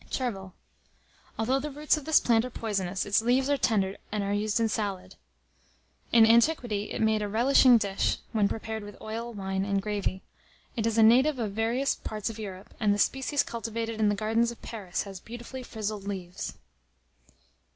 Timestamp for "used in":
4.33-4.67